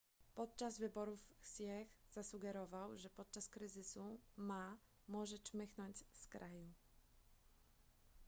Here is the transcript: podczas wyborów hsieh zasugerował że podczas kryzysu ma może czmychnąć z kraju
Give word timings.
podczas 0.35 0.79
wyborów 0.79 1.27
hsieh 1.41 1.87
zasugerował 2.11 2.97
że 2.97 3.09
podczas 3.09 3.49
kryzysu 3.49 4.19
ma 4.37 4.77
może 5.07 5.39
czmychnąć 5.39 5.97
z 6.13 6.27
kraju 6.27 6.73